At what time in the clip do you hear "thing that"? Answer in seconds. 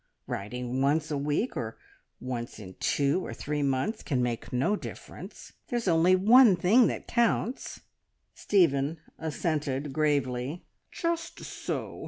6.55-7.05